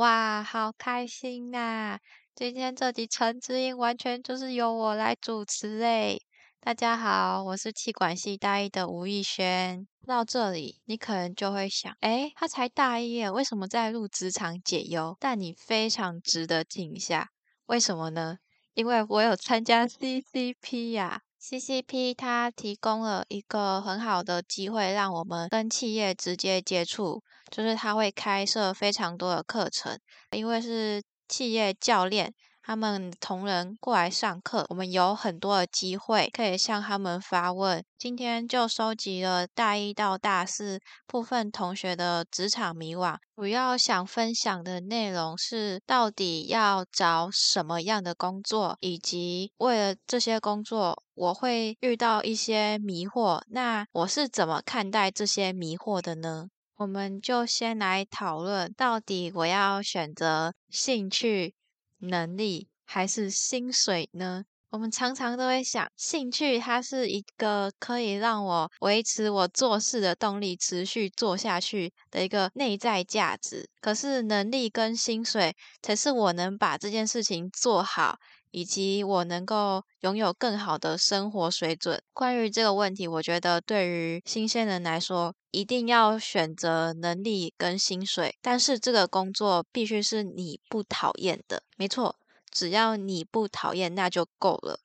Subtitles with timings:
[0.00, 1.98] 哇，好开心呐！
[2.34, 6.18] 今天这集陈之音完全就是由我来主持诶。
[6.58, 9.86] 大家好，我是气管系大一的吴逸轩。
[10.06, 15.14] 到这里，你可能就会想，诶，他才大一，为什么在录职场解忧？
[15.20, 17.28] 但你非常值得听一下，
[17.66, 18.38] 为什么呢？
[18.72, 21.20] 因为我有参加 CCP 呀。
[21.42, 29.98] CCP 它提供了一个很好的机会，让我们跟企业直接接触，就是它会开设非常多的课程，
[30.32, 32.34] 因为是企业教练。
[32.62, 37.82] 他们同仁过来上课，我们有很多的机会可以向他们发问。
[37.98, 56.48] 今天就收集了大一到大四部分同学的职场迷惘，主要想分享的内容是到底要找什么样的工作，以及为了这些工作我会遇到一些迷惑，那我是怎么看待这些迷惑的呢？
[56.76, 61.54] 我们就先来讨论，到底我要选择兴趣。
[62.00, 64.44] 能力还是薪水呢？
[64.70, 73.68] 我们常常都会想，兴趣它是一个可以让我维持我做事的动力，持续做下去的一个内在价值。
[73.80, 78.18] 可是能力跟薪水才是我能把这件事情做好，
[78.52, 82.00] 以及我能够拥有更好的生活水准。
[82.12, 91.64] 关于这个问题，我觉得对于新鲜人来说，一定要选择能力跟薪水，但是这个工作必须是你不讨厌的。
[91.76, 92.14] 没错，
[92.50, 94.80] 只要你不讨厌，那就够了。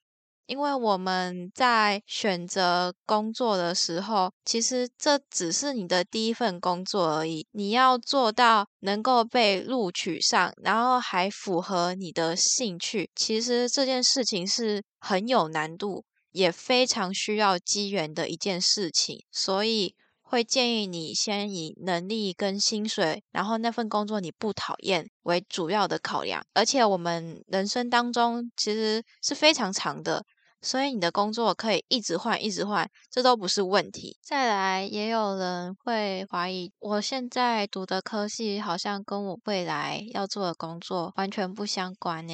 [0.45, 7.47] 因为我们在选择工作的时候，其实这只是你的第一份工作而已。
[7.51, 19.23] 你要做到能够被录取上，然后还符合你的兴趣，其实这件事情是很有难度，也非常需要机缘的一件事情。
[19.31, 19.95] 所以。
[20.27, 26.43] 会建议你先以能力跟薪水，然后那份工作你不讨厌为主要的考量。
[26.53, 30.25] 而且我们人生当中其实是非常长的，
[30.61, 34.17] 所以你的工作可以一直换，一直换，这都不是问题。
[34.23, 42.33] 再来，也有人会怀疑，我现在读的科系好像跟我未来要做的工作完全不相关呢。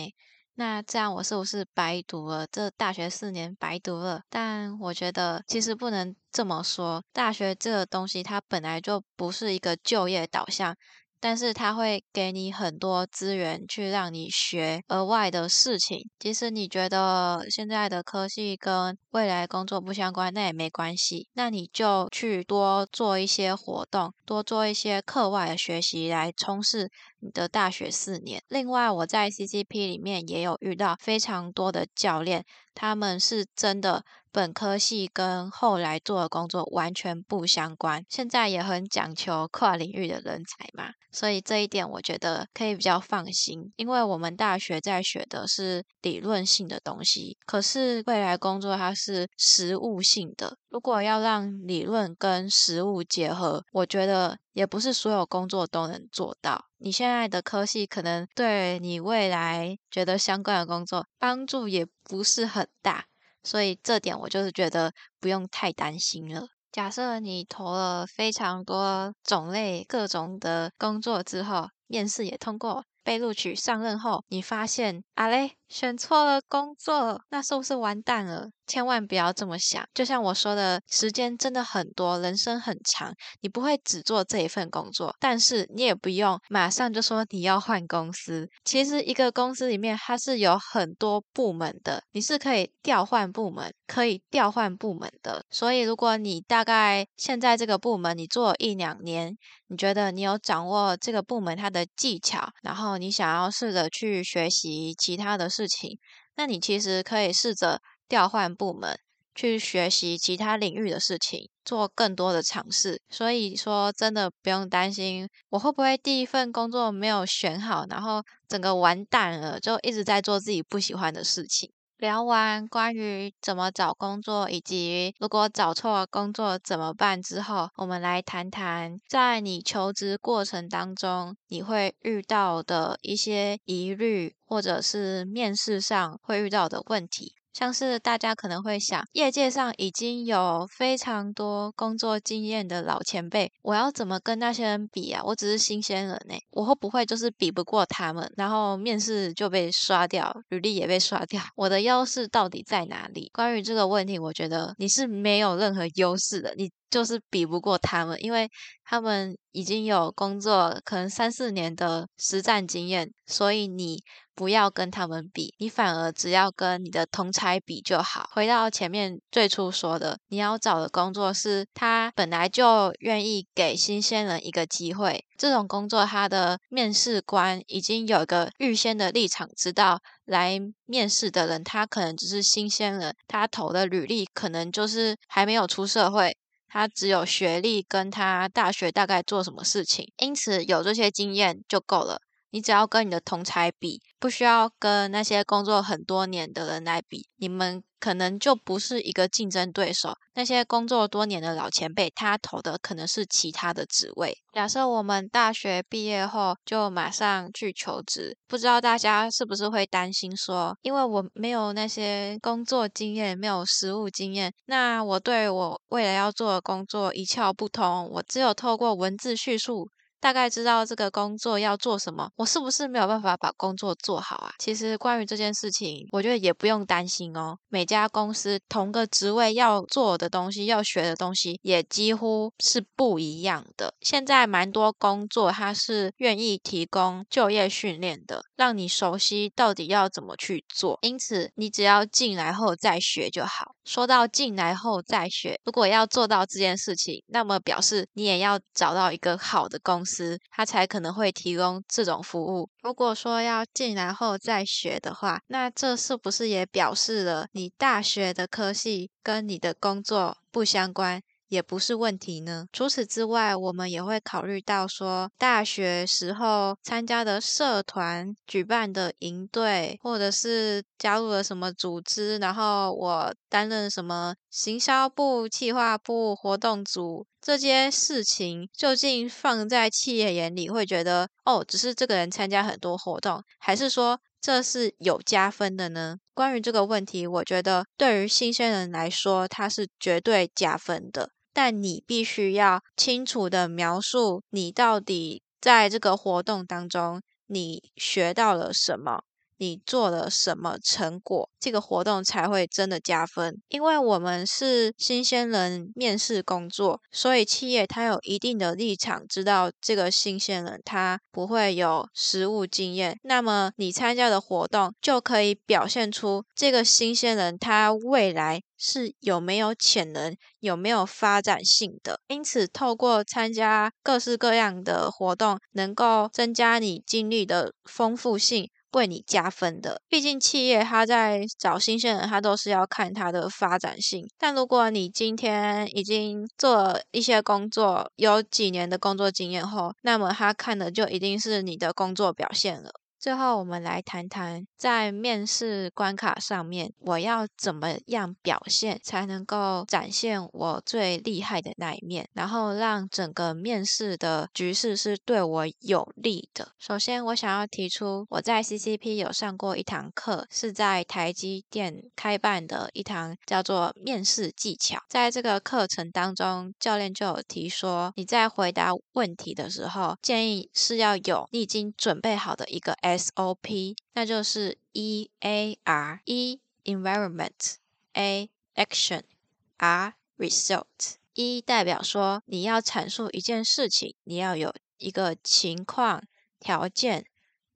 [0.62, 2.46] 那这样我是不是白读了？
[2.52, 4.22] 这大学四年白读了？
[4.30, 10.76] 但我觉得其实不能这么说，大学这个东西它本来就不是一个就业导向。
[11.22, 21.30] 但是他会给你很多资源去让你学额外的事情，即使你觉得现在的科系跟未来工作不相关，那也没关系。
[21.34, 26.90] 那你就去多做一些活动，多做一些课外的学习，来充实
[27.20, 28.42] 你的大学四年。
[28.50, 32.44] 另外，我在 CCP 里面也有遇到非常多的教练，
[32.74, 34.04] 他们是真的。
[34.32, 50.58] 本科系跟后来做的工作完全不相关，现在也很讲求跨领域的人才嘛，所以这一点我觉得可以比较放心，因为我们大学在学的是理论性的东西，可是未来工作它是实务性的。
[50.70, 56.66] 如果要让理论跟实务结合，我觉得也不是所有工作都能做到。
[56.78, 63.06] 你现在的科系可能对你未来觉得相关的工作帮助也不是很大。
[63.44, 66.48] 所以这点我就是觉得不用太担心了。
[66.72, 78.52] 假设你投了非常多种类各种的工作之后，面试也通过，被录取上任后，你发现啊嘞选错了工作，那是不是完蛋了？
[78.72, 88.48] 千万不要这么想，就像我说的，时间真的很多，人生很长，你不会只做这一份工作，但是你也不用马上就说你要换公司。
[88.64, 95.44] 其实一个公司里面它是有很多部门的，你是可以调换部门，可以调换部门的。
[95.50, 99.36] 所以如果你大概现在这个部门你做一两年，
[99.68, 106.00] 你觉得你有掌握这个部门它的技巧，然后你想要试着去学习其他的事情，
[106.38, 107.82] 那你其实可以试着。
[108.12, 109.00] 调换部门
[109.34, 113.02] 去学习其他领域的事情，做更多的尝试。
[113.10, 121.72] 所以说，真的不用担心我会不会第一份工作没有选好，然后整个完蛋了，就一直在做自己不喜欢的事情。
[122.00, 137.36] 聊完关于怎么找工作，以及如果找错工作怎么办之后，我们来谈谈在你求职过程当中你会遇到的一些疑虑，或者是面试上会遇到的问题。
[137.54, 145.22] 像是大家可能会想，业界上已经有非常多工作经验的老前辈，我要怎么跟那些人比啊？
[145.26, 151.42] 我只是新鲜人呢，我会不会就是比不过他们，然后面试就被刷掉，履历也被刷掉？
[151.56, 153.30] 我的优势到底在哪里？
[153.34, 158.48] 关于这个问题，我觉得你是没有任何优势的，你就是比不过他们，因为
[158.84, 164.04] 他们已经有工作可能三四年的实战经验，所以你
[164.36, 168.30] 不要跟他们比，你反而只要跟你的同才比就好。
[168.34, 186.36] 回到前面最初说的，你要找的工作是他本来就愿意给新鲜人一个机会，这种工作他的面试官已经有一个预先的立场，知道来面试的人他可能只是新鲜人，他投的履历可能就是还没有出社会。
[186.74, 192.22] 他只有学历跟他大学大概做什么事情，因此有这些经验就够了。
[192.52, 197.84] 你只要跟你的同才比，不需要跟那些工作很多年的人来比，你们。
[198.02, 200.14] 可能就不是一个竞争对手。
[200.34, 204.36] 那些工作多年的老前辈，他投的可能是其他的职位。
[204.54, 219.88] 假设我们大学毕业后就马上去求职，不知道大家是不是会担心说，因为我没有那些工作经验，没有实务经验，那我对我未来要做的工作一窍不通，我只有透过文字叙述。
[220.22, 224.54] 大概知道这个工作要做什么，我是不是没有办法把工作做好啊？
[224.60, 227.58] 其实关于这件事情，我觉得也不用担心哦。
[227.70, 233.94] 每家公司同个职位要做的东西、要学的东西也几乎是不一样的。
[234.02, 241.00] 现在蛮多工作它是愿意提供就业训练的，让你熟悉到底要怎么去做。
[241.02, 243.72] 因此，你只要进来后再学就好。
[243.84, 252.70] 说到进来后再学，如果要做到这件事情，那么表示你也要找到一个好的公司，它才可能会提供这种服务。
[252.84, 261.22] 如果说要进来后再学的话，那这是不是也表示了你大学的科系跟你的工作不相关？
[261.52, 262.66] 也不是问题呢。
[262.72, 286.16] 除此之外，我们也会考虑到说，大学时候参加的社团举办的营队，或者是加入了什么组织，然后我担任什么行销部、企划部、活动组这些事情，究竟放在企业眼里会觉得哦，只是这个人参加很多活动，还是说这是有加分的呢？
[286.34, 291.30] 关于这个问题，我觉得对于新鲜人来说，它是绝对加分的。
[291.54, 299.24] 但你必须要清楚的描述你到底在这个活动当中你学到了什么。
[299.62, 303.62] 你做了什么成果，这个活动才会真的加分。
[303.70, 313.20] 因为我们是新鲜人面试工作，所以企业它有一定的立场，知道这个新鲜人他不会有实务经验。
[313.22, 322.20] 那么你参加的活动就可以表现出这个新鲜人他未来是有没有潜能、有没有发展性的。
[322.30, 328.68] 因此，透过参加各式各样的活动，能够增加你经历的丰富性。
[328.92, 334.28] 为你加分的，毕竟企业他在找新鲜人，他都是要看他的发展性。
[334.38, 342.92] 但如果你今天已经做了一些工作，有几年的工作经验后，那么他看的就一定是你的工作表现了。
[343.22, 356.70] 最后，我们来谈谈在面试关卡上面，我要怎么样表现才能够展现我最厉害的那一面，然后让整个面试的局势是对我有利的。
[356.80, 364.98] 首先，我想要提出，我在 CCP 有上过一堂课，是在台积电开办的一堂叫做面试技巧。
[365.08, 372.98] 在这个课程当中，教练就有提说，你在回答问题的时候，建议是要有你已经准备好的一个。
[373.18, 381.16] SOP，那就是 E A R，E environment，A action，R result。
[381.34, 386.24] E 代表说你要阐述一件事情，你要有一个情况、
[386.60, 387.26] 条件、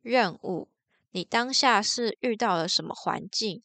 [0.01, 0.68] 任务，
[1.12, 3.63] 你当下是遇到了什么环境，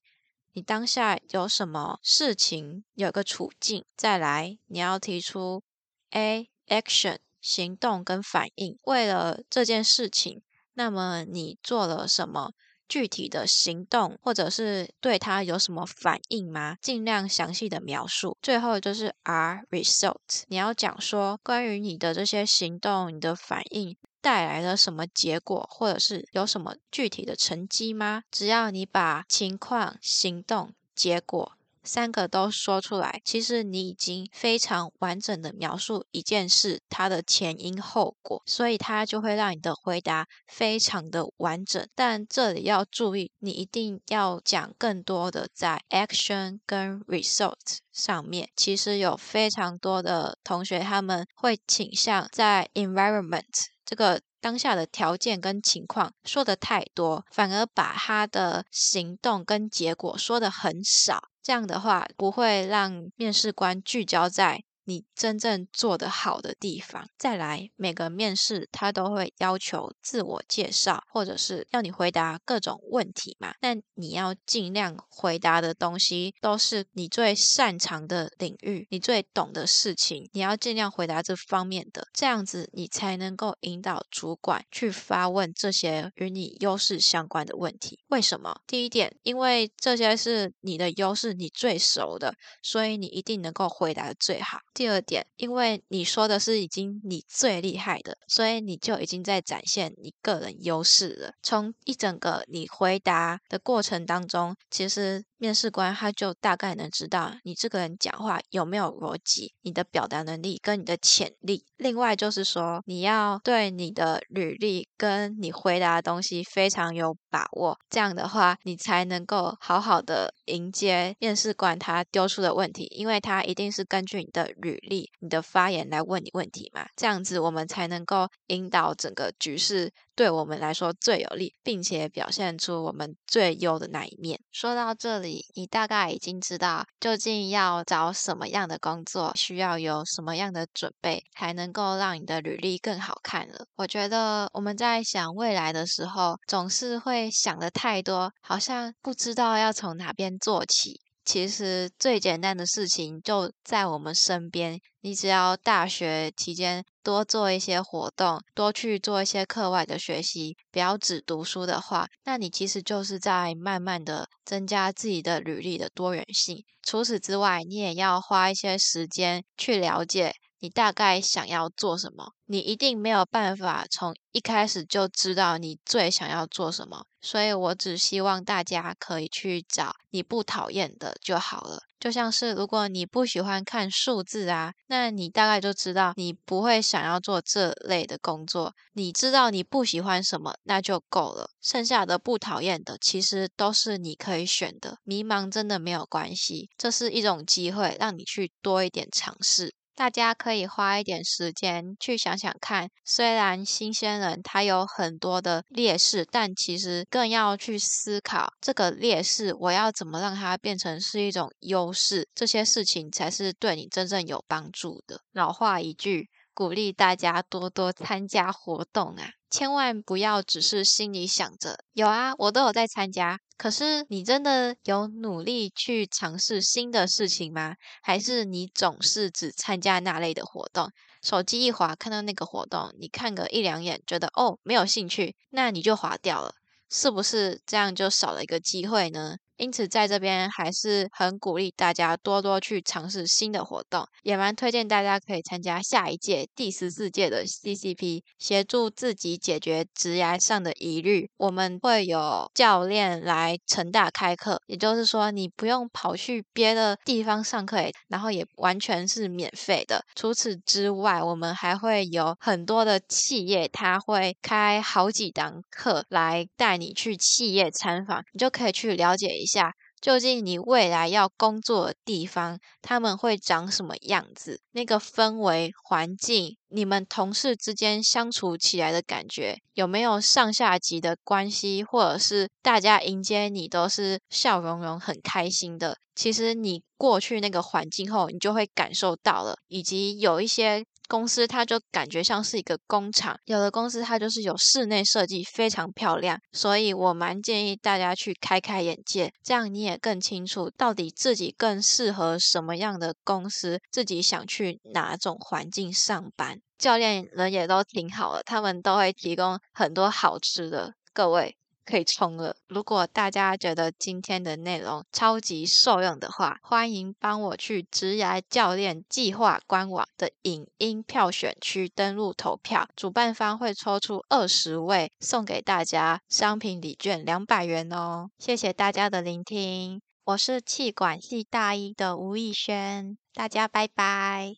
[0.53, 3.85] 你当下有什么事情，有个处境。
[3.97, 5.65] 再来，你要提出
[6.11, 10.43] A action，行动跟反应，为了这件事情。
[10.81, 12.53] 那么你做了什么
[12.89, 16.79] 具体的行动，或者是对他有什么反应吗？
[16.81, 18.39] 尽量详细的描述。
[18.41, 28.23] 最后就是 R result，你要讲说关于你的这些行动、你的反应带来了什么结果，或者是有什么具体的成绩吗？
[28.31, 31.53] 只要你把情况、行动、结果。
[31.83, 41.89] 三个都说出来，其实你已经非常完整的描述一件事它的前因后果，所以它就会让你的回答非常的完整。
[41.95, 48.51] 但这里要注意，你一定要讲更多的在 action 跟 result 上面。
[48.55, 61.30] 其实有非常多的同学他们会倾向在 environment 这个当下的条件跟情况说的太多，反而把他的行动跟结果说的很少。
[61.43, 67.09] 这样的话不会让面试官聚焦在你真正做得好的地方。
[67.17, 73.55] 再来，每个面试他都会要求自我介绍，或者是要你回答各种问题嘛。
[73.61, 88.01] 那你要尽量回答的东西都是你最擅长的领域，你最懂的事情，你要尽量回答这方面的，这样子你才能够引导主管去发问这些与你优势相关的问题。
[88.09, 88.61] 为什么？
[88.67, 94.59] 第一点，因为这些是你的优势，你最熟的，所以你一定能够回答的最好。
[94.81, 101.35] 第二点，因为你说的是已经你最厉害的，所以你就已经在展现你个人优势了。
[101.43, 105.23] 从一整个你回答的过程当中，其实。
[105.41, 111.65] 面试官他就大概能知道你这个人讲话有没有逻辑，你的表达能力跟你的潜力。
[111.79, 126.87] 另外就是说，你要对你的履历跟你回答的东西非常有把握，这样的话你才能够好好的迎接面试官他丢出的问题，因为他一定是根据你的履履历、你的发言来问你问题嘛。
[126.97, 129.93] 这样子我们才能够引导整个局势。
[130.17, 134.39] 对我们来说最有利，并且表现出我们最优的那一面。
[134.53, 143.65] 说到这里，你大概已经知道究竟要找什么样的工作，需要有什么样的准备，才能够让你的履历更好看了。
[143.77, 151.01] 我觉得我们在想未来的时候，总是会想的太多，好像不知道要从哪边做起。
[151.25, 166.65] 其实最简单的事情就在我们身边，你只要大学期间多做一些活动，多去做一些课外的学习，不要只读书的话，那你其实就是在慢慢的增加自己的履历的多元性。
[166.83, 170.33] 除此之外，你也要花一些时间去了解。
[170.63, 172.33] 你大概想要做什么？
[172.51, 181.79] 你一定没有办法从一开始就知道你最想要做什么，所以我只希望大家可以去找你不讨厌的就好了。
[182.01, 188.75] 就像是如果你不喜欢看数字啊，那你大概就知道你不会想要做这类的工作。
[188.95, 191.51] 你知道你不喜欢什么，那就够了。
[191.63, 194.97] 剩下的不讨厌的，其实都是你可以选的。
[195.05, 199.73] 迷茫真的没有关系，这是一种机会，让你去多一点尝试。
[199.95, 215.21] 大家可以花一点时间去想想看，虽然新鲜人他有很多的劣势，但其实更要去思考这个劣势，我要怎么让它变成是一种优势，这些事情才是对你真正有帮助的。
[215.33, 216.29] 老话一句。
[216.53, 219.31] 鼓励大家多多参加活动啊！
[219.49, 223.39] 千万不要只是心里想着有啊，我都有在参加。
[223.57, 227.75] 可是你真的有努力去尝试新的事情吗？
[228.03, 230.91] 还是你总是只参加那类的活动？
[231.23, 236.55] 手机一滑看到那个活动，你看个一两眼，觉得哦没有兴趣，那你就划掉了，
[236.89, 239.37] 是不是这样就少了一个机会呢？
[239.61, 251.29] 因此，在这边还是很鼓励大家多多去尝试新的活动，也蛮推荐大家可以参加下一届第十四届的 CCP，协助自己解决职涯上的疑虑。
[251.37, 257.77] 我们会有教练来成大开课，也就是说，你不用跑去别的地方上课，
[258.09, 260.03] 然后也完全是免费的。
[260.15, 269.45] 除此之外，我们还会有很多的企业，他会开好几堂课来带你去企业参访，你就可以去了解一。
[269.45, 274.61] 下，下究竟你未来要工作的地方，他们会长什么样子？
[274.73, 285.99] 那个氛围环境，你们同事之间相处起来的感觉，有没有上下级的关系，或者是大家迎接你都是笑容容、很开心的？
[286.15, 290.85] 其实你过去那个环境后，你就会感受到了，以及有一些。
[291.11, 306.61] 公司它就感觉像是一个工厂，有的公司它就是有室内设计非常漂亮，所以我蛮建议大家去开开眼界，这样你也更清楚到底自己更适合什么样的公司，自己想去哪种环境上班。
[306.79, 311.57] 教练人也都挺好的，他们都会提供很多好吃的，各位。
[311.85, 312.55] 可以冲了！
[312.69, 328.31] 如果大家觉得今天的内容超级受用的话，欢迎帮我去职涯教练计划官网的影音票选区登录投票，主办方会抽出二十位送给大家商品礼券两百元哦！
[328.39, 334.55] 谢谢大家的聆听，我是气管系大一的吴逸轩，大家拜拜。